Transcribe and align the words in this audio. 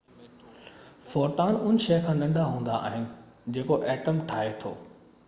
photon 1.09 1.57
ان 1.67 1.77
شئي 1.83 1.99
کان 2.07 2.19
ننڍا 2.23 2.45
هوندا 2.53 2.79
آهن 2.89 3.05
جيڪو 3.59 3.79
ايٽم 3.93 4.23
ٺاهي 4.33 4.57
ٿو 4.65 4.73